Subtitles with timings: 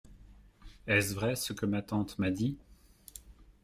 [0.87, 2.57] Est-ce vrai ce que ma tante m’a dit?